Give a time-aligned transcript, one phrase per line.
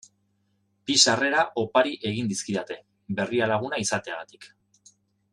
[0.89, 2.77] Bi sarrera opari egin dizkidate
[3.19, 4.49] Berrialaguna izateagatik.